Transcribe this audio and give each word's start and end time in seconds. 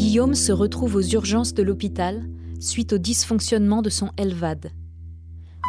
Guillaume 0.00 0.34
se 0.34 0.50
retrouve 0.50 0.96
aux 0.96 1.02
urgences 1.02 1.52
de 1.52 1.62
l'hôpital 1.62 2.24
suite 2.58 2.94
au 2.94 2.98
dysfonctionnement 2.98 3.82
de 3.82 3.90
son 3.90 4.08
LVAD. 4.18 4.72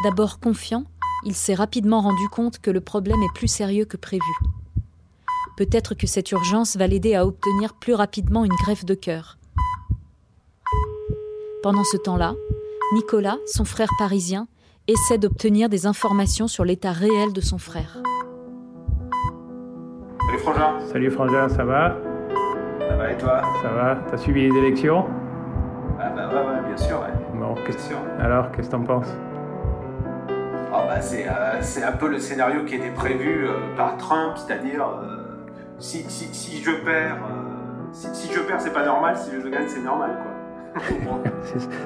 D'abord 0.05 0.39
confiant, 0.39 0.85
il 1.25 1.36
s'est 1.36 1.54
rapidement 1.54 2.00
rendu 2.00 2.29
compte 2.29 2.59
que 2.59 2.71
le 2.71 2.79
problème 2.79 3.21
est 3.21 3.33
plus 3.36 3.49
sérieux 3.49 3.83
que 3.83 3.97
prévu. 3.97 4.23
Peut-être 5.57 5.96
que 5.96 6.07
cette 6.07 6.31
urgence 6.31 6.78
va 6.78 6.88
l'aider 6.88 7.13
à 7.13 7.25
obtenir 7.25 7.73
plus 7.73 7.94
rapidement 7.94 8.46
une 8.46 8.55
greffe 8.63 8.86
de 8.86 8.94
cœur. 8.94 9.38
Pendant 11.61 11.84
ce 11.84 11.98
temps-là, 11.98 12.34
Nicolas, 12.93 13.38
son 13.48 13.66
frère 13.66 13.91
parisien, 14.00 14.48
essaie 14.88 15.18
d'obtenir 15.18 15.68
des 15.68 15.86
informations 15.88 16.48
sur 16.48 16.63
l'état 16.63 16.93
réel 16.93 17.34
de 17.34 17.41
son 17.41 17.57
frère. 17.57 18.02
Salut 20.25 20.39
Frangin 20.39 20.79
Salut 20.89 21.11
Frangin, 21.11 21.50
ça 21.50 21.66
va? 21.66 22.11
Ça 22.92 22.98
va 22.98 23.12
et 23.12 23.18
toi 23.18 23.42
Ça 23.62 23.70
va 23.70 23.98
T'as 24.10 24.18
suivi 24.18 24.50
les 24.50 24.58
élections 24.60 25.05
Ah 25.99 26.09
bah 26.16 26.27
ouais, 26.27 26.36
ouais, 26.36 26.68
bien 26.68 26.77
sûr, 26.77 26.99
ouais. 26.99 27.40
Bon, 27.40 27.54
Bien 27.54 27.77
sûr. 27.77 27.98
alors, 28.20 28.52
qu'est-ce 28.52 28.68
que 28.68 28.72
t'en 28.73 28.82
penses 28.84 29.16
Ah 30.73 30.84
bah 30.88 30.99
c'est, 31.02 31.26
euh, 31.27 31.88
un 31.88 31.91
peu 31.94 32.09
le 32.09 32.20
scénario 32.20 32.63
qui 32.66 32.76
était 32.76 32.90
prévu 32.91 33.46
euh, 33.48 33.54
par 33.77 33.96
Trump, 33.98 34.34
c'est-à-dire 34.35 34.84
euh, 34.85 35.48
si, 35.80 35.99
si, 36.09 36.34
si 36.34 36.62
je 36.62 36.72
perds, 36.84 37.16
euh, 37.23 37.84
si, 37.94 38.08
si 38.13 38.34
je 38.34 38.40
perds 38.41 38.59
c'est 38.62 38.73
pas 38.73 38.85
normal, 38.85 39.16
si 39.16 39.32
je 39.41 39.48
gagne 39.48 39.68
c'est 39.68 39.82
normal 39.84 40.12
quoi. 40.21 40.27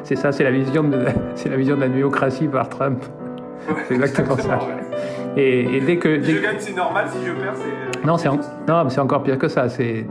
C'est- 0.04 0.16
ça, 0.16 0.32
c'est 0.32 0.44
la 0.44 0.52
vision 0.52 0.84
de, 0.84 1.06
c'est 1.36 1.50
la 1.50 1.56
vision 1.58 1.76
de 1.76 1.82
la 1.82 1.88
néocratie 1.88 2.48
par 2.48 2.68
Trump. 2.70 3.04
C'est 3.88 3.96
exactement 3.96 4.38
ça. 4.38 4.58
ouais. 4.58 5.42
Et, 5.42 5.78
et 5.78 5.82
dès 5.82 5.98
que, 5.98 6.22
Si 6.22 6.28
dès 6.28 6.38
je 6.40 6.44
gagne 6.44 6.56
c'est 6.60 6.76
normal, 6.76 7.06
si 7.10 7.26
je 7.26 7.32
perds 7.32 7.54
c'est. 7.56 8.06
non, 8.06 8.18
c'est 8.18 8.28
en- 8.28 8.36
non, 8.68 8.84
mais 8.84 8.90
c'est 8.90 9.00
encore 9.02 9.24
pire 9.24 9.38
que 9.40 9.48
ça. 9.48 9.70
C'est 9.70 10.06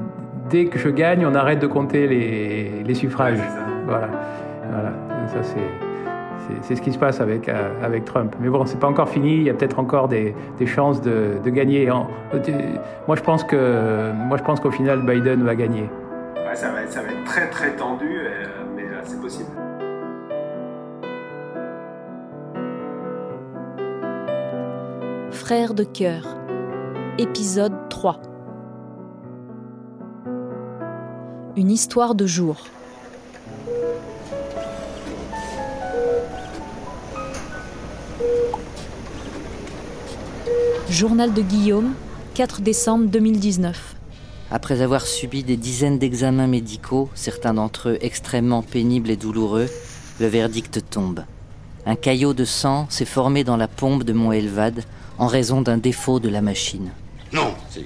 dès 0.50 0.66
que 0.66 0.78
je 0.78 0.88
gagne, 0.88 1.24
on 1.26 1.34
arrête 1.34 1.58
de 1.58 1.66
compter 1.66 2.06
les, 2.06 2.82
les 2.84 2.94
suffrages. 2.94 3.38
Voilà, 3.86 4.08
voilà. 4.70 4.92
Ça 5.28 5.42
c'est 5.42 5.58
c'est- 6.46 6.62
c'est 6.62 6.76
ce 6.76 6.82
qui 6.82 6.92
se 6.92 6.98
passe 6.98 7.20
avec 7.22 7.48
euh, 7.48 7.70
avec 7.82 8.04
Trump. 8.04 8.34
Mais 8.40 8.48
bon, 8.50 8.66
c'est 8.66 8.78
pas 8.78 8.86
encore 8.88 9.08
fini. 9.08 9.36
Il 9.36 9.42
y 9.44 9.50
a 9.50 9.54
peut-être 9.54 9.78
encore 9.78 10.08
des, 10.08 10.34
des 10.58 10.66
chances 10.66 11.00
de, 11.00 11.38
de 11.42 11.50
gagner. 11.50 11.90
En- 11.90 12.06
de- 12.34 12.52
moi, 13.06 13.16
je 13.16 13.22
pense 13.22 13.44
que 13.44 14.12
moi, 14.12 14.36
je 14.36 14.42
pense 14.42 14.60
qu'au 14.60 14.70
final, 14.70 15.00
Biden 15.06 15.42
va 15.42 15.54
gagner. 15.54 15.88
Ouais, 16.36 16.54
ça 16.54 16.70
va, 16.70 16.82
être, 16.82 16.92
ça 16.92 17.00
va 17.00 17.08
être 17.08 17.24
très 17.24 17.48
très 17.48 17.70
tendu, 17.76 18.04
euh, 18.04 18.44
mais 18.76 18.82
euh, 18.82 19.00
c'est 19.04 19.20
possible. 19.22 19.48
Frère 25.30 25.74
de 25.74 25.84
cœur. 25.84 26.22
Épisode 27.18 27.88
3. 27.90 28.18
Une 31.56 31.70
histoire 31.70 32.16
de 32.16 32.26
jour. 32.26 32.56
Journal 40.90 41.32
de 41.32 41.42
Guillaume, 41.42 41.94
4 42.34 42.60
décembre 42.60 43.06
2019. 43.06 43.94
Après 44.50 44.80
avoir 44.82 45.06
subi 45.06 45.44
des 45.44 45.56
dizaines 45.56 46.00
d'examens 46.00 46.48
médicaux, 46.48 47.08
certains 47.14 47.54
d'entre 47.54 47.90
eux 47.90 47.98
extrêmement 48.00 48.62
pénibles 48.62 49.10
et 49.10 49.16
douloureux, 49.16 49.68
le 50.18 50.26
verdict 50.26 50.80
tombe. 50.90 51.24
Un 51.86 51.94
caillot 51.94 52.34
de 52.34 52.44
sang 52.44 52.86
s'est 52.90 53.04
formé 53.04 53.44
dans 53.44 53.56
la 53.56 53.68
pompe 53.68 54.02
de 54.02 54.12
mon 54.12 54.32
Elvad 54.32 54.82
en 55.18 55.28
raison 55.28 55.62
d'un 55.62 55.78
défaut 55.78 56.18
de 56.18 56.28
la 56.28 56.42
machine. 56.42 56.90
Non, 57.32 57.54
c'est. 57.70 57.84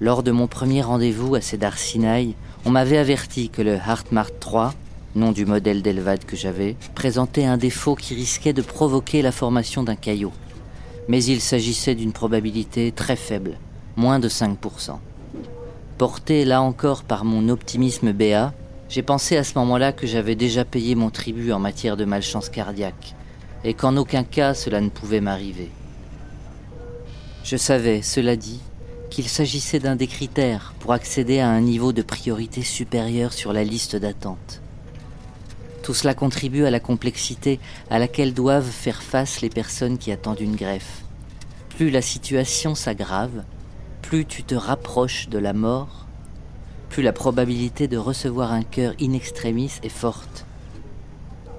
Lors 0.00 0.22
de 0.22 0.30
mon 0.30 0.46
premier 0.46 0.82
rendez-vous 0.82 1.34
à 1.34 1.40
Cedar 1.40 1.76
Sinai, 1.76 2.36
on 2.64 2.70
m'avait 2.70 2.98
averti 2.98 3.48
que 3.48 3.62
le 3.62 3.74
Hartmart 3.74 4.30
3, 4.38 4.72
nom 5.16 5.32
du 5.32 5.44
modèle 5.44 5.82
d'Elvad 5.82 6.24
que 6.24 6.36
j'avais, 6.36 6.76
présentait 6.94 7.46
un 7.46 7.56
défaut 7.56 7.96
qui 7.96 8.14
risquait 8.14 8.52
de 8.52 8.62
provoquer 8.62 9.22
la 9.22 9.32
formation 9.32 9.82
d'un 9.82 9.96
caillot. 9.96 10.32
Mais 11.08 11.24
il 11.24 11.40
s'agissait 11.40 11.96
d'une 11.96 12.12
probabilité 12.12 12.92
très 12.92 13.16
faible, 13.16 13.58
moins 13.96 14.20
de 14.20 14.28
5%. 14.28 14.98
Porté 15.96 16.44
là 16.44 16.62
encore 16.62 17.02
par 17.02 17.24
mon 17.24 17.48
optimisme 17.48 18.12
béat, 18.12 18.54
j'ai 18.88 19.02
pensé 19.02 19.36
à 19.36 19.42
ce 19.42 19.58
moment-là 19.58 19.90
que 19.90 20.06
j'avais 20.06 20.36
déjà 20.36 20.64
payé 20.64 20.94
mon 20.94 21.10
tribut 21.10 21.50
en 21.50 21.58
matière 21.58 21.96
de 21.96 22.04
malchance 22.04 22.50
cardiaque, 22.50 23.16
et 23.64 23.74
qu'en 23.74 23.96
aucun 23.96 24.22
cas 24.22 24.54
cela 24.54 24.80
ne 24.80 24.90
pouvait 24.90 25.20
m'arriver. 25.20 25.72
Je 27.42 27.56
savais, 27.56 28.02
cela 28.02 28.36
dit, 28.36 28.60
qu'il 29.10 29.28
s'agissait 29.28 29.78
d'un 29.78 29.96
des 29.96 30.06
critères 30.06 30.74
pour 30.80 30.92
accéder 30.92 31.40
à 31.40 31.48
un 31.48 31.60
niveau 31.60 31.92
de 31.92 32.02
priorité 32.02 32.62
supérieur 32.62 33.32
sur 33.32 33.52
la 33.52 33.64
liste 33.64 33.96
d'attente. 33.96 34.60
Tout 35.82 35.94
cela 35.94 36.14
contribue 36.14 36.64
à 36.64 36.70
la 36.70 36.80
complexité 36.80 37.60
à 37.90 37.98
laquelle 37.98 38.34
doivent 38.34 38.70
faire 38.70 39.02
face 39.02 39.40
les 39.40 39.48
personnes 39.48 39.98
qui 39.98 40.12
attendent 40.12 40.40
une 40.40 40.56
greffe. 40.56 41.02
Plus 41.70 41.90
la 41.90 42.02
situation 42.02 42.74
s'aggrave, 42.74 43.44
plus 44.02 44.26
tu 44.26 44.42
te 44.42 44.54
rapproches 44.54 45.28
de 45.28 45.38
la 45.38 45.52
mort, 45.52 46.06
plus 46.90 47.02
la 47.02 47.12
probabilité 47.12 47.88
de 47.88 47.96
recevoir 47.96 48.52
un 48.52 48.62
cœur 48.62 48.94
in 49.00 49.12
extremis 49.12 49.72
est 49.82 49.88
forte. 49.88 50.44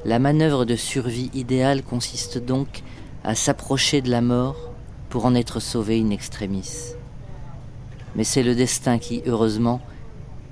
La 0.06 0.20
manœuvre 0.20 0.66
de 0.66 0.76
survie 0.76 1.30
idéale 1.34 1.84
consiste 1.84 2.38
donc 2.38 2.84
à 3.24 3.36
s'approcher 3.36 4.02
de 4.02 4.10
la 4.10 4.22
mort 4.22 4.70
pour 5.10 5.26
en 5.26 5.36
être 5.36 5.60
sauvé 5.60 6.00
in 6.00 6.12
extremis. 6.12 6.96
Mais 8.16 8.24
c'est 8.24 8.44
le 8.44 8.56
destin 8.56 9.00
qui, 9.00 9.22
heureusement, 9.25 9.81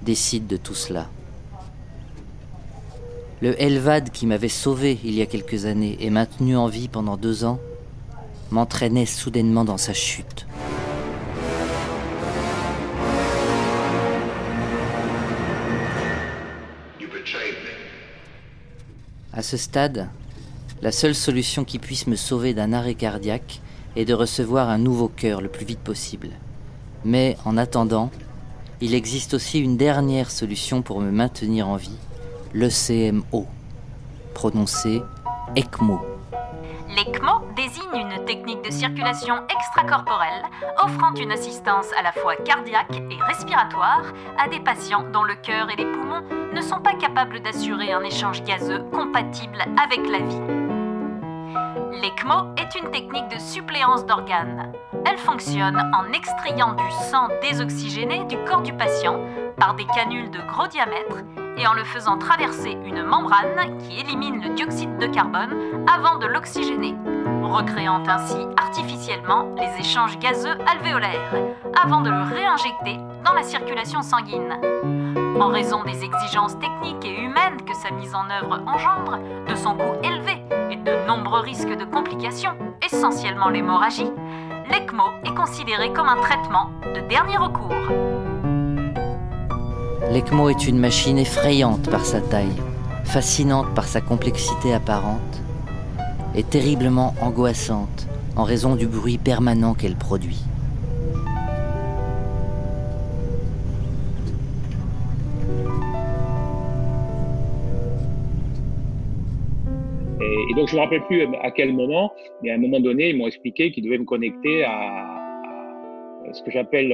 décide 0.02 0.48
de 0.48 0.58
tout 0.58 0.76
cela. 0.76 1.10
Le 3.42 3.62
Helvad 3.62 4.10
qui 4.10 4.26
m'avait 4.26 4.48
sauvé 4.48 5.00
il 5.04 5.14
y 5.14 5.22
a 5.22 5.28
quelques 5.28 5.66
années 5.66 5.98
et 6.00 6.10
maintenu 6.10 6.58
en 6.58 6.68
vie 6.68 6.88
pendant 6.88 7.18
deux 7.18 7.44
ans 7.44 7.60
m'entraînait 8.50 9.06
soudainement 9.06 9.64
dans 9.64 9.78
sa 9.78 9.94
chute. 9.94 10.48
À 19.34 19.44
ce 19.44 19.56
stade, 19.56 20.10
la 20.82 20.92
seule 20.92 21.14
solution 21.14 21.64
qui 21.64 21.78
puisse 21.78 22.08
me 22.08 22.16
sauver 22.16 22.56
d'un 22.56 22.74
arrêt 22.74 22.96
cardiaque 22.96 23.62
est 23.96 24.06
de 24.06 24.16
recevoir 24.16 24.68
un 24.70 24.80
nouveau 24.80 25.10
cœur 25.10 25.42
le 25.42 25.48
plus 25.48 25.66
vite 25.66 25.80
possible. 25.80 26.30
Mais 27.06 27.38
en 27.46 27.58
attendant, 27.58 28.10
il 28.82 28.94
existe 28.94 29.34
aussi 29.34 29.60
une 29.60 29.78
dernière 29.78 30.30
solution 30.30 30.82
pour 30.82 31.02
me 31.02 31.12
maintenir 31.12 31.68
en 31.68 31.76
vie, 31.76 31.98
le 32.54 32.70
CMO, 32.70 33.48
prononcé 34.34 35.02
ECMO. 35.56 36.00
L'ECMO 36.96 37.42
désigne 37.56 37.96
une 37.96 38.26
technique 38.26 38.64
de 38.64 38.72
circulation 38.72 39.36
extracorporelle 39.50 40.44
offrant 40.84 41.14
une 41.16 41.32
assistance 41.32 41.88
à 41.98 42.02
la 42.02 42.12
fois 42.12 42.36
cardiaque 42.36 43.02
et 43.12 43.24
respiratoire 43.24 44.04
à 44.38 44.48
des 44.48 44.60
patients 44.60 45.04
dont 45.12 45.24
le 45.24 45.36
cœur 45.36 45.70
et 45.70 45.76
les 45.76 45.86
poumons 45.86 46.24
ne 46.54 46.62
sont 46.62 46.80
pas 46.80 46.94
capables 46.94 47.42
d'assurer 47.42 47.92
un 47.92 48.04
échange 48.04 48.44
gazeux 48.44 48.84
compatible 48.92 49.64
avec 49.82 50.08
la 50.10 50.20
vie. 50.20 50.67
L'ECMO 51.92 52.54
est 52.58 52.76
une 52.76 52.92
technique 52.92 53.28
de 53.30 53.40
suppléance 53.40 54.06
d'organes. 54.06 54.74
Elle 55.06 55.18
fonctionne 55.18 55.78
en 55.96 56.12
extrayant 56.12 56.74
du 56.74 56.92
sang 57.10 57.28
désoxygéné 57.42 58.26
du 58.26 58.38
corps 58.46 58.62
du 58.62 58.74
patient 58.74 59.20
par 59.58 59.74
des 59.74 59.86
canules 59.86 60.30
de 60.30 60.40
gros 60.52 60.68
diamètre 60.68 61.18
et 61.58 61.66
en 61.66 61.74
le 61.74 61.84
faisant 61.84 62.18
traverser 62.18 62.78
une 62.86 63.04
membrane 63.04 63.78
qui 63.80 64.00
élimine 64.00 64.42
le 64.42 64.54
dioxyde 64.56 64.98
de 64.98 65.08
carbone 65.08 65.86
avant 65.92 66.18
de 66.18 66.28
l'oxygéner, 66.28 66.96
recréant 67.42 68.04
ainsi 68.08 68.38
artificiellement 68.58 69.48
les 69.58 69.80
échanges 69.80 70.20
gazeux 70.20 70.58
alvéolaires 70.68 71.34
avant 71.82 72.02
de 72.02 72.10
le 72.10 72.22
réinjecter 72.22 72.98
dans 73.26 73.34
la 73.34 73.44
circulation 73.44 74.02
sanguine. 74.02 74.60
En 75.40 75.48
raison 75.48 75.84
des 75.84 76.04
exigences 76.04 76.58
techniques 76.60 77.06
et 77.06 77.22
humaines 77.22 77.62
que 77.66 77.76
sa 77.76 77.92
mise 77.92 78.14
en 78.14 78.30
œuvre 78.30 78.62
engendre, 78.66 79.20
de 79.48 79.56
son 79.56 79.76
coût 79.76 79.96
élevé 80.04 80.47
et 80.72 80.76
de 80.76 81.08
nombreux 81.08 81.42
risques 81.42 81.78
de 81.78 81.86
complications, 81.86 82.56
essentiellement 82.86 83.50
l'hémorragie, 83.50 84.12
l'ECMO 84.70 85.04
est 85.26 85.34
considéré 85.36 85.94
comme 85.94 86.08
un 86.08 86.22
traitement 86.22 86.70
de 86.94 87.08
dernier 87.08 87.38
recours. 87.38 87.74
L'ECMO 90.12 90.50
est 90.50 90.68
une 90.68 90.80
machine 90.80 91.18
effrayante 91.18 91.90
par 91.90 92.06
sa 92.06 92.22
taille, 92.22 92.62
fascinante 93.04 93.74
par 93.74 93.86
sa 93.86 94.02
complexité 94.02 94.74
apparente, 94.74 95.42
et 96.36 96.44
terriblement 96.44 97.16
angoissante 97.22 98.08
en 98.36 98.44
raison 98.44 98.76
du 98.76 98.88
bruit 98.88 99.18
permanent 99.18 99.74
qu'elle 99.74 99.96
produit. 99.96 100.44
Donc, 110.58 110.70
je 110.70 110.76
ne 110.76 110.80
me 110.80 110.84
rappelle 110.86 111.06
plus 111.06 111.24
à 111.44 111.52
quel 111.52 111.72
moment, 111.72 112.12
mais 112.42 112.50
à 112.50 112.56
un 112.56 112.58
moment 112.58 112.80
donné, 112.80 113.10
ils 113.10 113.18
m'ont 113.18 113.28
expliqué 113.28 113.72
qu'ils 113.72 113.84
devaient 113.84 114.00
me 114.00 114.06
connecter 114.06 114.64
à, 114.64 115.06
à 116.28 116.34
ce 116.34 116.42
que 116.42 116.50
j'appelle 116.50 116.90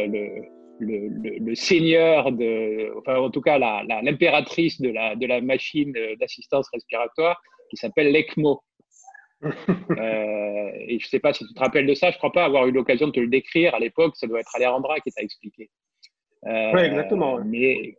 le, 0.80 1.40
le, 1.40 1.56
seigneur, 1.56 2.32
de, 2.34 2.92
enfin 2.98 3.16
en 3.18 3.30
tout 3.30 3.40
cas 3.40 3.58
l'impératrice 3.58 4.82
de, 4.82 4.90
la, 4.90 5.16
de 5.16 5.26
la 5.26 5.40
machine 5.40 5.94
d'assistance 6.20 6.68
respiratoire 6.74 7.42
qui 7.70 7.78
s'appelle 7.78 8.12
l'ECMO. 8.12 8.62
Euh, 9.92 10.72
et 10.88 10.98
je 11.00 11.06
ne 11.06 11.10
sais 11.10 11.20
pas 11.20 11.34
si 11.34 11.46
tu 11.46 11.54
te 11.54 11.60
rappelles 11.60 11.86
de 11.86 11.94
ça, 11.94 12.10
je 12.10 12.16
ne 12.16 12.18
crois 12.18 12.32
pas 12.32 12.46
avoir 12.46 12.66
eu 12.66 12.72
l'occasion 12.72 13.08
de 13.08 13.12
te 13.12 13.20
le 13.20 13.28
décrire 13.28 13.76
à 13.76 13.80
l'époque, 13.80 14.16
ça 14.16 14.26
doit 14.26 14.40
être 14.40 14.56
Alejandra 14.56 15.00
qui 15.02 15.12
t'a 15.12 15.22
expliqué. 15.22 15.70
Euh, 16.48 16.72
oui, 16.74 16.82
exactement. 16.82 17.40
Mais 17.44 17.96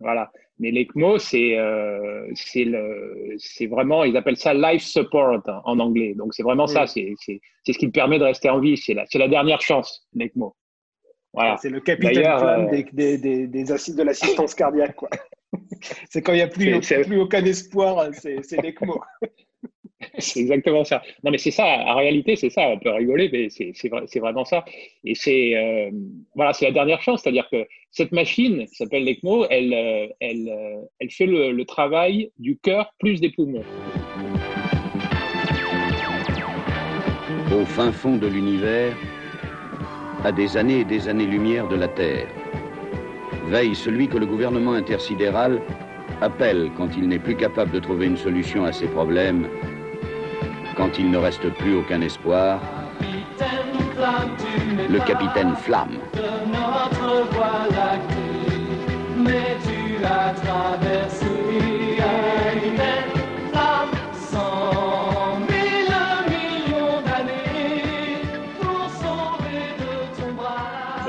voilà. 0.00 0.30
Mais 0.58 0.70
l'ECMO, 0.70 1.18
c'est 1.18 1.56
euh, 1.56 2.26
c'est 2.34 3.66
vraiment, 3.66 4.04
ils 4.04 4.16
appellent 4.16 4.36
ça 4.36 4.54
life 4.54 4.82
support 4.82 5.40
en 5.64 5.78
anglais. 5.78 6.14
Donc 6.14 6.34
c'est 6.34 6.42
vraiment 6.42 6.66
ça, 6.66 6.86
c'est 6.86 7.14
ce 7.20 7.78
qui 7.78 7.86
te 7.86 7.92
permet 7.92 8.18
de 8.18 8.24
rester 8.24 8.50
en 8.50 8.58
vie. 8.58 8.76
C'est 8.76 8.94
la, 8.94 9.04
la 9.12 9.28
dernière 9.28 9.60
chance, 9.60 10.06
l'ECMO. 10.14 10.56
Voilà. 11.32 11.56
C'est 11.58 11.70
le 11.70 11.80
capitaine 11.80 12.26
euh, 12.26 12.70
des, 12.92 13.18
des, 13.18 13.46
des, 13.46 13.72
assises 13.72 13.94
de 13.94 14.02
l'assistance 14.02 14.54
cardiaque. 14.54 14.96
c'est 16.10 16.22
quand 16.22 16.32
il 16.32 16.36
n'y 16.36 16.42
a 16.42 16.48
plus, 16.48 16.80
plus 16.80 17.20
aucun 17.20 17.44
espoir, 17.44 18.08
c'est 18.12 18.62
l'ECMO. 18.62 19.00
c'est 20.18 20.40
exactement 20.40 20.84
ça. 20.84 21.02
Non, 21.24 21.30
mais 21.30 21.38
c'est 21.38 21.50
ça, 21.50 21.64
en 21.64 21.96
réalité, 21.96 22.36
c'est 22.36 22.50
ça. 22.50 22.68
On 22.68 22.78
peut 22.78 22.90
rigoler, 22.90 23.28
mais 23.32 23.48
c'est 23.50 24.20
vraiment 24.20 24.44
ça. 24.44 24.64
Et 25.04 25.14
c'est 25.14 25.56
euh, 25.56 25.90
voilà, 26.34 26.52
la 26.60 26.70
dernière 26.70 27.02
chance. 27.02 27.22
C'est-à-dire 27.22 27.48
que 27.50 27.66
cette 27.90 28.12
machine, 28.12 28.66
qui 28.66 28.74
s'appelle 28.74 29.04
l'ECMO, 29.04 29.46
elle, 29.50 29.72
euh, 29.72 30.06
euh, 30.22 30.82
elle 31.00 31.10
fait 31.10 31.26
le, 31.26 31.52
le 31.52 31.64
travail 31.64 32.30
du 32.38 32.58
cœur 32.58 32.92
plus 32.98 33.20
des 33.20 33.30
poumons. 33.30 33.64
Au 37.52 37.64
fin 37.64 37.90
fond 37.90 38.16
de 38.16 38.26
l'univers, 38.26 38.94
à 40.24 40.32
des 40.32 40.56
années 40.56 40.80
et 40.80 40.84
des 40.84 41.08
années-lumière 41.08 41.66
de 41.66 41.76
la 41.76 41.88
Terre, 41.88 42.28
veille 43.46 43.74
celui 43.74 44.08
que 44.08 44.18
le 44.18 44.26
gouvernement 44.26 44.72
intersidéral 44.72 45.60
appelle 46.20 46.70
quand 46.76 46.88
il 46.96 47.08
n'est 47.08 47.18
plus 47.18 47.36
capable 47.36 47.70
de 47.70 47.78
trouver 47.78 48.06
une 48.06 48.16
solution 48.16 48.64
à 48.64 48.72
ses 48.72 48.86
problèmes 48.88 49.48
quand 50.78 50.96
il 50.96 51.10
ne 51.10 51.18
reste 51.18 51.50
plus 51.54 51.74
aucun 51.74 52.00
espoir, 52.02 52.60
le 54.88 55.04
capitaine 55.04 55.56
Flamme. 55.56 55.98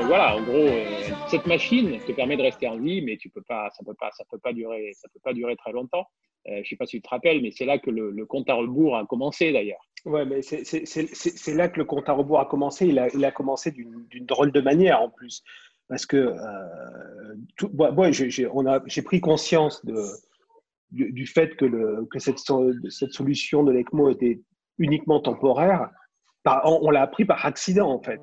Voilà, 0.08 0.36
en 0.36 0.42
gros, 0.42 0.52
euh, 0.56 0.84
cette 1.28 1.46
machine 1.46 2.00
te 2.00 2.10
permet 2.10 2.36
de 2.36 2.42
rester 2.42 2.66
en 2.66 2.76
vie, 2.76 3.00
mais 3.02 3.16
tu 3.16 3.28
peux 3.28 3.42
pas, 3.42 3.70
ça 3.70 3.84
peut 3.84 3.94
pas, 3.94 4.10
ça 4.10 4.24
peut 4.28 4.40
pas 4.40 4.52
durer, 4.52 4.90
ça 4.94 5.08
peut 5.14 5.20
pas 5.22 5.32
durer 5.32 5.54
très 5.54 5.70
longtemps. 5.70 6.08
Euh, 6.48 6.52
je 6.54 6.58
ne 6.58 6.64
sais 6.64 6.76
pas 6.76 6.86
si 6.86 6.96
tu 6.96 7.02
te 7.02 7.08
rappelles, 7.08 7.42
mais 7.42 7.50
c'est 7.50 7.66
là 7.66 7.78
que 7.78 7.90
le, 7.90 8.24
compte 8.26 8.48
à 8.48 8.54
rebours 8.54 8.96
a 8.96 9.06
commencé 9.06 9.52
d'ailleurs. 9.52 9.86
Ouais, 10.06 10.24
mais 10.24 10.40
c'est 10.42 11.54
là 11.54 11.68
que 11.68 11.78
le 11.78 11.84
compte 11.84 12.08
à 12.08 12.12
rebours 12.12 12.40
a 12.40 12.46
commencé. 12.46 12.86
Il 12.86 12.98
a, 12.98 13.08
il 13.14 13.24
a 13.24 13.30
commencé 13.30 13.70
d'une 13.70 14.26
drôle 14.26 14.52
de 14.52 14.60
manière 14.60 15.02
en 15.02 15.10
plus. 15.10 15.42
Parce 15.88 16.06
que 16.06 16.16
euh, 16.16 17.34
tout, 17.56 17.70
j'ai 18.86 19.02
pris 19.02 19.20
conscience 19.20 19.84
de, 19.84 20.02
du, 20.92 21.26
fait 21.26 21.56
que, 21.56 21.64
le, 21.64 22.06
que 22.10 22.18
cette, 22.18 22.38
cette 22.38 23.12
solution 23.12 23.64
de 23.64 23.72
l'ECMO 23.72 24.10
était 24.10 24.40
uniquement 24.78 25.20
temporaire. 25.20 25.90
Par, 26.44 26.62
on, 26.64 26.86
on 26.86 26.90
l'a 26.90 27.02
appris 27.02 27.24
par 27.24 27.44
accident 27.44 27.90
en 27.90 28.00
fait. 28.00 28.20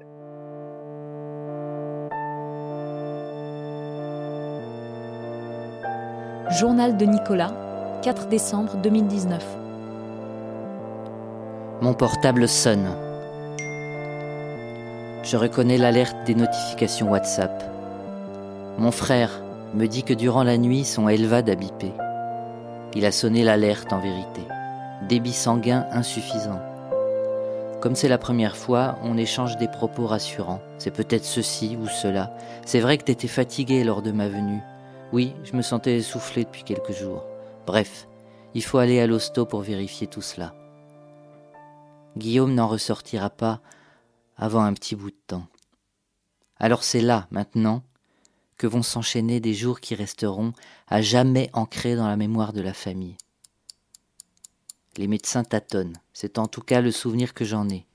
Journal 6.58 6.98
de 6.98 7.06
Nicolas, 7.06 7.67
4 8.04 8.28
décembre 8.28 8.78
2019. 8.84 9.44
Mon 11.82 11.96
portable 11.96 12.48
sonne. 12.48 12.96
Je 15.24 15.36
reconnais 15.36 15.80
l'alerte 15.80 16.16
des 16.28 16.36
notifications 16.36 17.10
WhatsApp. 17.10 17.64
Mon 18.78 18.92
frère 18.92 19.42
me 19.74 19.88
dit 19.88 20.04
que 20.04 20.14
durant 20.14 20.44
la 20.44 20.60
nuit, 20.60 20.86
son 20.86 21.10
Elvad 21.10 21.50
a. 21.50 21.56
Il 22.94 23.04
a 23.04 23.12
sonné 23.12 23.44
l'alerte 23.44 23.92
en 23.92 24.00
vérité. 24.00 24.42
Débit 25.10 25.34
sanguin 25.34 25.88
insuffisant. 25.92 26.60
Comme 27.82 27.96
c'est 27.96 28.10
la 28.10 28.20
première 28.20 28.58
fois, 28.58 29.00
on 29.04 29.18
échange 29.18 29.58
des 29.58 29.68
propos 29.68 30.06
rassurants. 30.06 30.62
C'est 30.78 30.92
peut-être 30.92 31.26
ceci 31.26 31.76
ou 31.82 31.88
cela. 31.88 32.32
C'est 32.64 32.80
vrai 32.80 33.00
que 33.00 33.06
t'étais 33.06 33.28
fatigué 33.28 33.84
lors 33.84 34.04
de 34.04 34.12
ma 34.12 34.30
venue. 34.30 34.62
Oui, 35.14 35.34
je 35.44 35.56
me 35.56 35.64
sentais 35.64 35.98
essoufflé 35.98 36.44
depuis 36.44 36.64
quelques 36.64 36.94
jours. 36.94 37.24
Bref, 37.68 38.08
il 38.54 38.64
faut 38.64 38.78
aller 38.78 39.02
à 39.02 39.08
l'hosto 39.08 39.46
pour 39.46 39.60
vérifier 39.62 40.08
tout 40.08 40.22
cela. 40.22 40.56
Guillaume 42.16 42.54
n'en 42.54 42.70
ressortira 42.70 43.30
pas 43.30 43.60
avant 44.38 44.62
un 44.62 44.74
petit 44.74 44.96
bout 44.96 45.12
de 45.12 45.18
temps. 45.28 45.48
Alors 46.60 46.86
c'est 46.86 47.02
là, 47.02 47.28
maintenant, 47.30 47.84
que 48.58 48.68
vont 48.68 48.84
s'enchaîner 48.84 49.42
des 49.42 49.54
jours 49.54 49.82
qui 49.82 49.96
resteront 49.96 50.54
à 50.88 51.02
jamais 51.02 51.50
ancrés 51.52 51.98
dans 51.98 52.08
la 52.08 52.16
mémoire 52.16 52.54
de 52.54 52.62
la 52.62 52.74
famille. 52.74 53.18
Les 54.96 55.08
médecins 55.08 55.44
tâtonnent, 55.44 56.00
c'est 56.14 56.40
en 56.40 56.48
tout 56.48 56.62
cas 56.62 56.80
le 56.80 56.92
souvenir 56.92 57.34
que 57.34 57.44
j'en 57.44 57.68
ai. 57.68 57.86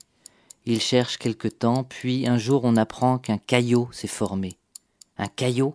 Ils 0.67 0.81
cherchent 0.81 1.17
quelque 1.17 1.47
temps, 1.47 1.83
puis 1.83 2.27
un 2.27 2.37
jour 2.37 2.61
on 2.63 2.77
apprend 2.77 3.17
qu'un 3.17 3.39
caillot 3.39 3.89
s'est 3.91 4.07
formé. 4.07 4.55
Un 5.17 5.27
caillot? 5.27 5.73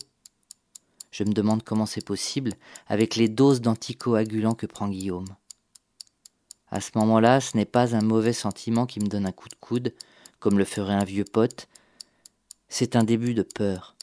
Je 1.11 1.25
me 1.25 1.33
demande 1.33 1.63
comment 1.63 1.87
c'est 1.87 2.05
possible 2.05 2.55
avec 2.87 3.17
les 3.17 3.29
doses 3.29 3.61
d'anticoagulants 3.61 4.55
que 4.55 4.67
prend 4.67 4.89
Guillaume. 4.89 5.29
À 6.71 6.81
ce 6.81 6.91
moment-là, 6.97 7.41
ce 7.41 7.57
n'est 7.57 7.65
pas 7.65 7.97
un 7.97 8.03
mauvais 8.03 8.33
sentiment 8.33 8.87
qui 8.87 9.01
me 9.01 9.09
donne 9.09 9.27
un 9.27 9.33
coup 9.33 9.49
de 9.49 9.57
coude, 9.59 9.95
comme 10.39 10.59
le 10.59 10.65
ferait 10.65 10.95
un 10.95 11.05
vieux 11.05 11.25
pote, 11.25 11.69
c'est 12.69 12.97
un 12.97 13.05
début 13.05 13.35
de 13.35 13.43
peur. 13.43 13.97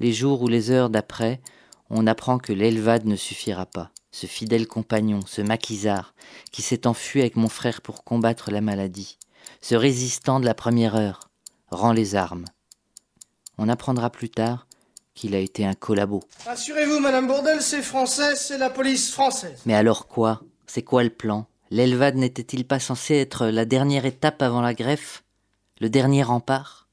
Les 0.00 0.12
jours 0.12 0.42
ou 0.42 0.48
les 0.48 0.70
heures 0.70 0.90
d'après, 0.90 1.40
on 1.88 2.06
apprend 2.06 2.38
que 2.38 2.52
l'Elvad 2.52 3.04
ne 3.04 3.16
suffira 3.16 3.66
pas. 3.66 3.90
Ce 4.10 4.26
fidèle 4.26 4.66
compagnon, 4.66 5.20
ce 5.26 5.40
maquisard, 5.40 6.14
qui 6.50 6.62
s'est 6.62 6.86
enfui 6.86 7.20
avec 7.20 7.36
mon 7.36 7.48
frère 7.48 7.80
pour 7.80 8.04
combattre 8.04 8.50
la 8.50 8.60
maladie, 8.60 9.18
ce 9.60 9.74
résistant 9.74 10.40
de 10.40 10.44
la 10.44 10.54
première 10.54 10.96
heure, 10.96 11.30
rend 11.70 11.92
les 11.92 12.14
armes. 12.16 12.44
On 13.58 13.68
apprendra 13.68 14.10
plus 14.10 14.30
tard 14.30 14.66
qu'il 15.14 15.34
a 15.34 15.38
été 15.38 15.64
un 15.64 15.74
collabo. 15.74 16.22
Assurez-vous, 16.46 17.00
Madame 17.00 17.26
Bourdel, 17.26 17.62
c'est 17.62 17.82
français, 17.82 18.36
c'est 18.36 18.58
la 18.58 18.70
police 18.70 19.12
française. 19.12 19.60
Mais 19.66 19.74
alors 19.74 20.06
quoi? 20.08 20.42
C'est 20.66 20.82
quoi 20.82 21.04
le 21.04 21.10
plan? 21.10 21.46
L'Elvad 21.70 22.16
n'était-il 22.16 22.66
pas 22.66 22.80
censé 22.80 23.14
être 23.14 23.46
la 23.46 23.64
dernière 23.64 24.06
étape 24.06 24.42
avant 24.42 24.60
la 24.60 24.74
greffe? 24.74 25.24
Le 25.80 25.88
dernier 25.88 26.22
rempart? 26.22 26.88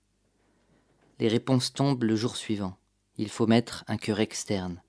Les 1.20 1.28
réponses 1.28 1.74
tombent 1.74 2.04
le 2.04 2.16
jour 2.16 2.36
suivant. 2.36 2.78
Il 3.18 3.30
faut 3.30 3.48
mettre 3.48 3.84
un 3.88 3.98
cœur 3.98 4.20
externe. 4.20 4.82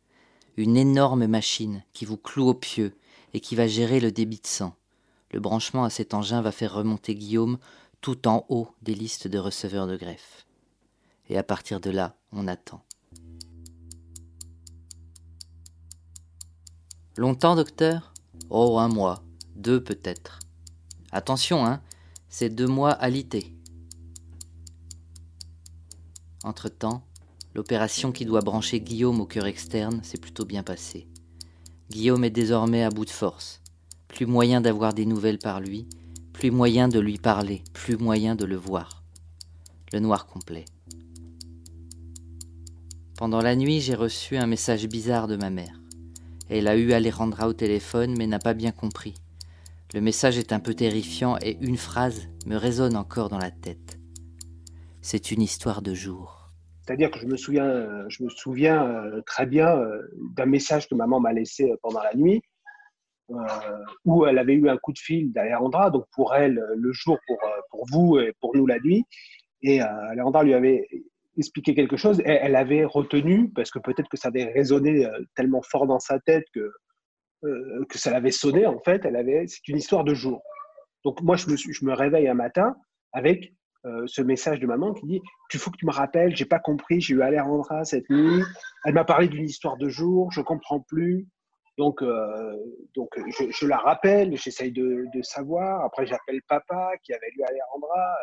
Une 0.57 0.77
énorme 0.77 1.27
machine 1.27 1.83
qui 1.93 2.05
vous 2.05 2.17
cloue 2.17 2.49
au 2.49 2.55
pieu 2.55 2.95
et 3.35 3.41
qui 3.41 3.57
va 3.57 3.67
gérer 3.67 4.01
le 4.01 4.13
débit 4.13 4.41
de 4.41 4.47
sang. 4.47 4.75
Le 5.31 5.41
branchement 5.41 5.85
à 5.85 5.91
cet 5.91 6.15
engin 6.15 6.43
va 6.43 6.53
faire 6.53 6.75
remonter 6.75 7.15
Guillaume 7.15 7.59
tout 8.01 8.29
en 8.29 8.45
haut 8.49 8.69
des 8.83 8.95
listes 8.95 9.29
de 9.29 9.39
receveurs 9.39 9.87
de 9.87 9.97
greffe. 9.97 10.47
Et 11.29 11.39
à 11.39 11.43
partir 11.43 11.81
de 11.81 11.91
là, 11.91 12.17
on 12.33 12.49
attend. 12.49 12.83
Longtemps, 17.19 17.57
docteur? 17.57 18.15
Oh, 18.49 18.79
un 18.79 18.89
mois, 18.89 19.23
deux 19.55 19.85
peut-être. 19.85 20.39
Attention, 21.11 21.67
hein, 21.67 21.83
c'est 22.31 22.49
deux 22.49 22.67
mois 22.67 22.93
alité. 22.93 23.55
Entre-temps, 26.43 27.05
l'opération 27.55 28.13
qui 28.13 28.25
doit 28.25 28.41
brancher 28.41 28.81
Guillaume 28.81 29.21
au 29.21 29.27
cœur 29.27 29.45
externe 29.45 30.03
s'est 30.03 30.17
plutôt 30.17 30.47
bien 30.47 30.63
passée. 30.63 31.07
Guillaume 31.91 32.25
est 32.25 32.31
désormais 32.31 32.83
à 32.83 32.89
bout 32.89 33.05
de 33.05 33.11
force. 33.11 33.61
Plus 34.09 34.25
moyen 34.25 34.63
d'avoir 34.63 34.95
des 34.95 35.05
nouvelles 35.05 35.39
par 35.39 35.61
lui, 35.61 35.87
plus 36.33 36.51
moyen 36.51 36.89
de 36.89 36.99
lui 36.99 37.19
parler, 37.19 37.63
plus 37.75 37.99
moyen 37.99 38.37
de 38.37 38.47
le 38.47 38.57
voir. 38.57 39.03
Le 39.93 40.01
noir 40.01 40.27
complet. 40.27 40.65
Pendant 43.19 43.43
la 43.43 43.55
nuit, 43.55 43.83
j'ai 43.83 43.95
reçu 43.95 44.39
un 44.39 44.47
message 44.47 44.89
bizarre 44.89 45.29
de 45.29 45.37
ma 45.37 45.51
mère. 45.51 45.82
Elle 46.55 46.69
a 46.69 46.77
eu 46.77 46.93
Alejandra 46.93 47.49
au 47.49 47.55
téléphone, 47.55 48.15
mais 48.19 48.27
n'a 48.27 48.39
pas 48.39 48.53
bien 48.53 48.73
compris. 48.73 49.15
Le 49.95 50.03
message 50.03 50.37
est 50.37 50.53
un 50.53 50.61
peu 50.61 50.75
terrifiant 50.75 51.39
et 51.41 51.57
une 51.63 51.79
phrase 51.79 52.29
me 52.45 52.57
résonne 52.57 52.95
encore 52.95 53.31
dans 53.31 53.39
la 53.39 53.51
tête. 53.51 53.99
C'est 55.01 55.31
une 55.31 55.41
histoire 55.41 55.81
de 55.81 55.95
jour. 55.95 56.51
C'est-à-dire 56.83 57.11
que 57.11 57.19
je 57.19 57.27
me 57.27 57.39
souviens, 57.39 58.07
je 58.11 58.23
me 58.23 58.29
souviens 58.29 58.85
euh, 58.87 59.23
très 59.23 59.47
bien 59.47 59.79
euh, 59.79 60.03
d'un 60.37 60.45
message 60.45 60.91
que 60.91 60.95
maman 60.95 61.21
m'a 61.21 61.33
laissé 61.33 61.71
euh, 61.71 61.77
pendant 61.81 62.03
la 62.03 62.15
nuit, 62.15 62.43
où 64.05 64.27
elle 64.27 64.37
avait 64.37 64.53
eu 64.53 64.69
un 64.69 64.77
coup 64.77 64.93
de 64.93 64.99
fil 64.99 65.33
d'Alejandra, 65.33 65.89
donc 65.89 66.05
pour 66.13 66.35
elle 66.35 66.63
le 66.77 66.93
jour, 66.93 67.17
pour, 67.27 67.39
pour 67.71 67.87
vous 67.91 68.19
et 68.19 68.35
pour 68.43 68.55
nous 68.55 68.67
la 68.67 68.79
nuit. 68.79 69.07
Et 69.63 69.81
Alejandra 69.81 70.45
lui 70.45 70.53
avait 70.53 70.87
expliqué 71.39 71.75
quelque 71.75 71.97
chose, 71.97 72.21
elle, 72.25 72.57
avait 72.57 72.85
retenu, 72.85 73.51
parce 73.51 73.71
que 73.71 73.79
peut-être 73.79 74.09
que 74.09 74.17
ça 74.17 74.29
avait 74.29 74.45
résonné 74.45 75.07
euh, 75.07 75.19
tellement 75.35 75.63
fort 75.63 75.87
dans 75.87 75.99
sa 75.99 76.19
tête 76.21 76.45
que, 76.55 76.71
euh, 77.45 77.85
que 77.89 77.99
ça 77.99 78.11
l'avait 78.11 78.31
sonné, 78.31 78.67
en 78.67 78.79
fait, 78.81 79.05
elle 79.05 79.17
avait, 79.17 79.47
c'est 79.47 79.67
une 79.69 79.79
histoire 79.79 80.05
de 80.05 80.15
jour. 80.15 80.43
Donc 81.05 81.21
moi, 81.23 81.37
je 81.37 81.47
me, 81.49 81.93
réveille 81.95 82.29
un 82.29 82.35
matin 82.35 82.77
avec 83.13 83.53
euh, 83.85 84.05
ce 84.07 84.23
message 84.23 84.61
de 84.61 84.67
maman 84.67 84.93
qui 84.93 85.07
dit 85.07 85.21
il 85.53 85.59
faut 85.59 85.71
que 85.71 85.77
tu 85.77 85.87
me 85.87 85.93
rappelles, 85.93 86.37
j'ai 86.37 86.45
pas 86.45 86.61
compris, 86.61 87.01
j'ai 87.01 87.15
eu 87.15 87.23
Alejandra 87.23 87.85
cette 87.85 88.09
nuit, 88.09 88.43
elle 88.85 88.95
m'a 88.95 89.05
parlé 89.05 89.29
d'une 89.29 89.45
histoire 89.45 89.77
de 89.77 89.89
jour, 89.89 90.31
je 90.33 90.41
comprends 90.41 90.81
plus. 90.81 91.27
Donc, 91.79 92.05
donc 92.95 93.09
je, 93.27 93.67
la 93.67 93.79
rappelle, 93.79 94.37
j'essaye 94.37 94.73
de, 94.73 95.07
de, 95.13 95.23
savoir. 95.23 95.83
Après, 95.85 96.07
j'appelle 96.07 96.41
papa 96.47 96.93
qui 97.03 97.15
avait 97.15 97.31
lu 97.35 97.43
Alejandra. 97.43 98.15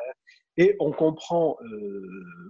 Et 0.60 0.76
on 0.80 0.92
comprend 0.92 1.58
euh, 1.64 2.08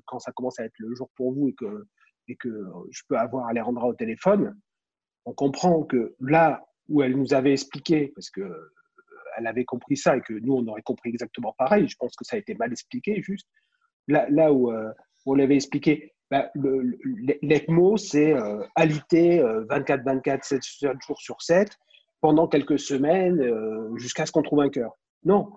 quand 0.08 0.20
ça 0.20 0.32
commence 0.32 0.60
à 0.60 0.66
être 0.66 0.78
le 0.80 0.94
jour 0.96 1.10
pour 1.16 1.32
vous 1.32 1.48
et 1.48 1.54
que, 1.54 1.86
et 2.28 2.36
que 2.36 2.50
je 2.90 3.04
peux 3.08 3.16
avoir 3.16 3.48
Alejandra 3.48 3.88
au 3.88 3.94
téléphone, 3.94 4.60
on 5.26 5.34
comprend 5.34 5.84
que 5.84 6.16
là 6.20 6.66
où 6.88 7.04
elle 7.04 7.16
nous 7.16 7.34
avait 7.34 7.54
expliqué, 7.54 8.12
parce 8.16 8.32
que 8.32 8.42
euh, 8.42 8.74
elle 9.38 9.46
avait 9.46 9.64
compris 9.64 9.96
ça 9.96 10.18
et 10.18 10.22
que 10.22 10.34
nous 10.34 10.56
on 10.56 10.68
aurait 10.68 10.82
compris 10.82 11.10
exactement 11.10 11.54
pareil, 11.58 11.88
je 11.88 11.96
pense 11.98 12.16
que 12.16 12.26
ça 12.26 12.36
a 12.36 12.40
été 12.40 12.56
mal 12.56 12.72
expliqué 12.72 13.22
juste. 13.22 13.48
Là, 14.08 14.28
là 14.30 14.52
où, 14.52 14.72
euh, 14.72 14.92
on 15.28 15.36
l'avait 15.36 15.56
expliqué, 15.56 16.14
bah, 16.32 16.50
l'ECMO 16.56 17.98
c'est 17.98 18.34
euh, 18.34 18.64
alité 18.76 19.40
24-24, 19.40 20.44
7, 20.44 20.64
7 20.64 20.92
jours 21.06 21.22
sur 21.22 21.42
7 21.42 21.70
pendant 22.22 22.48
quelques 22.48 22.80
semaines 22.80 23.40
jusqu'à 23.98 24.26
ce 24.26 24.32
qu'on 24.32 24.42
trouve 24.42 24.62
un 24.62 24.70
cœur. 24.70 24.98
Non, 25.24 25.52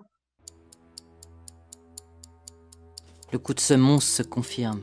Le 3.33 3.39
coup 3.39 3.55
de 3.55 3.59
semonce 3.59 4.05
se 4.05 4.21
confirme. 4.21 4.81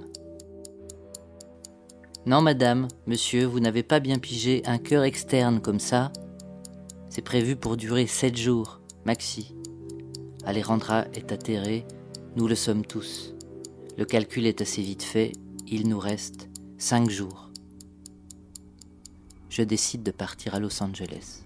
Non, 2.26 2.42
madame, 2.42 2.88
monsieur, 3.06 3.44
vous 3.46 3.60
n'avez 3.60 3.84
pas 3.84 4.00
bien 4.00 4.18
pigé 4.18 4.62
un 4.66 4.78
cœur 4.78 5.04
externe 5.04 5.60
comme 5.60 5.78
ça. 5.78 6.10
C'est 7.10 7.22
prévu 7.22 7.54
pour 7.54 7.76
durer 7.76 8.08
sept 8.08 8.36
jours, 8.36 8.80
maxi. 9.04 9.54
Alejandra 10.44 11.04
est 11.14 11.30
atterrée, 11.30 11.86
nous 12.34 12.48
le 12.48 12.56
sommes 12.56 12.84
tous. 12.84 13.36
Le 13.96 14.04
calcul 14.04 14.44
est 14.46 14.60
assez 14.60 14.82
vite 14.82 15.04
fait, 15.04 15.30
il 15.68 15.88
nous 15.88 16.00
reste 16.00 16.48
cinq 16.76 17.08
jours. 17.08 17.52
Je 19.48 19.62
décide 19.62 20.02
de 20.02 20.10
partir 20.10 20.56
à 20.56 20.58
Los 20.58 20.82
Angeles. 20.82 21.44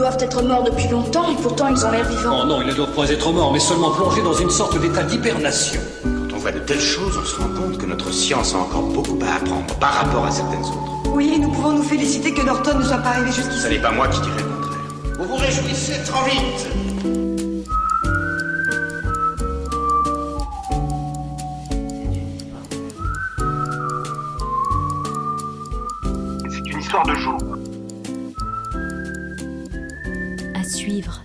Doivent 0.00 0.16
être 0.18 0.42
morts 0.42 0.62
depuis 0.62 0.88
longtemps 0.88 1.30
et 1.30 1.34
pourtant 1.42 1.68
ils 1.68 1.84
ont 1.84 1.90
l'air 1.90 2.08
vivants. 2.08 2.40
Oh 2.42 2.46
non, 2.46 2.62
ils 2.62 2.68
ne 2.68 2.72
doivent 2.72 2.94
pas 2.94 3.10
être 3.10 3.30
morts, 3.32 3.52
mais 3.52 3.58
seulement 3.58 3.90
plongés 3.90 4.22
dans 4.22 4.32
une 4.32 4.48
sorte 4.48 4.80
d'état 4.80 5.02
d'hibernation. 5.02 5.78
Quand 6.02 6.36
on 6.36 6.38
voit 6.38 6.52
de 6.52 6.58
telles 6.60 6.80
choses, 6.80 7.18
on 7.20 7.26
se 7.26 7.36
rend 7.38 7.48
compte 7.48 7.76
que 7.76 7.84
notre 7.84 8.10
science 8.10 8.54
a 8.54 8.58
encore 8.60 8.84
beaucoup 8.84 9.18
à 9.22 9.36
apprendre 9.36 9.74
par 9.78 9.92
rapport 9.92 10.24
à 10.24 10.30
certaines 10.30 10.60
autres. 10.60 11.10
Oui, 11.12 11.38
nous 11.38 11.50
pouvons 11.50 11.72
nous 11.72 11.82
féliciter 11.82 12.32
que 12.32 12.40
Norton 12.40 12.78
ne 12.78 12.82
soit 12.82 12.96
pas 12.96 13.10
arrivé 13.10 13.30
jusqu'ici. 13.30 13.60
Ce 13.60 13.68
n'est 13.68 13.78
pas 13.78 13.92
moi 13.92 14.08
qui 14.08 14.22
dirai 14.22 14.38
le 14.38 14.48
contraire. 14.48 14.80
Vous 15.18 15.28
vous 15.28 15.36
réjouissez 15.36 16.02
trop 16.06 16.24
vite 16.24 16.66
C'est 26.48 26.70
une 26.70 26.78
histoire 26.80 27.06
de 27.06 27.14
jour. 27.16 27.59
Suivre. 30.80 31.22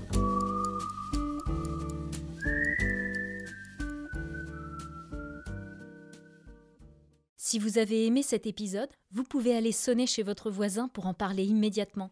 Si 7.37 7.57
vous 7.59 7.77
avez 7.77 8.05
aimé 8.05 8.21
cet 8.21 8.47
épisode, 8.47 8.89
vous 9.11 9.23
pouvez 9.23 9.55
aller 9.55 9.71
sonner 9.71 10.07
chez 10.07 10.23
votre 10.23 10.51
voisin 10.51 10.89
pour 10.89 11.07
en 11.07 11.13
parler 11.13 11.45
immédiatement. 11.45 12.11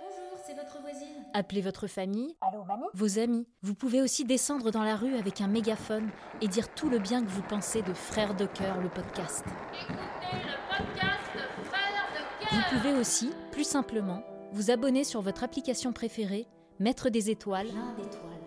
Bonjour, 0.00 0.38
c'est 0.46 0.54
votre 0.54 0.80
voisine. 0.80 1.08
Appelez 1.34 1.60
votre 1.60 1.88
famille, 1.88 2.36
Allô, 2.40 2.62
mamie 2.64 2.84
vos 2.94 3.18
amis. 3.18 3.48
Vous 3.62 3.74
pouvez 3.74 4.00
aussi 4.00 4.24
descendre 4.24 4.70
dans 4.70 4.84
la 4.84 4.94
rue 4.94 5.16
avec 5.16 5.40
un 5.40 5.48
mégaphone 5.48 6.08
et 6.40 6.46
dire 6.46 6.72
tout 6.72 6.88
le 6.88 7.00
bien 7.00 7.24
que 7.24 7.30
vous 7.30 7.42
pensez 7.42 7.82
de 7.82 7.92
Frères 7.92 8.36
de 8.36 8.46
Cœur, 8.46 8.80
le 8.80 8.90
podcast. 8.90 9.44
Écoutez 9.72 10.36
le 10.36 10.68
podcast 10.68 11.30
de 11.34 11.64
Frères 11.64 12.06
de 12.14 12.44
Cœur. 12.44 12.52
Vous 12.52 12.78
pouvez 12.78 12.94
aussi, 12.96 13.32
plus 13.50 13.66
simplement, 13.66 14.22
vous 14.52 14.70
abonner 14.70 15.02
sur 15.02 15.20
votre 15.20 15.42
application 15.42 15.92
préférée 15.92 16.46
mettre 16.80 17.10
des 17.10 17.30
étoiles 17.30 17.70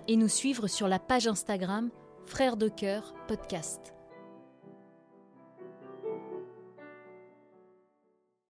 et 0.07 0.17
nous 0.17 0.27
suivre 0.27 0.67
sur 0.67 0.87
la 0.87 0.99
page 0.99 1.27
Instagram 1.27 1.89
Frères 2.25 2.57
de 2.57 2.67
Cœur 2.67 3.13
Podcast. 3.27 3.92